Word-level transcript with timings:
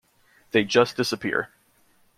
They 0.49 0.63
just 0.63 0.97
disappear. 0.97 1.51